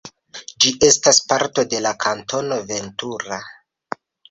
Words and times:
Ĝi 0.63 0.71
estas 0.87 1.19
parto 1.33 1.67
de 1.75 1.83
la 1.87 1.93
Kantono 2.07 2.59
Ventura. 2.73 3.41